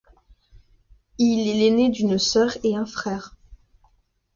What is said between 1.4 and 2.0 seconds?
est l'aîné